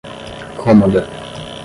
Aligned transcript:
cômoda 0.61 1.05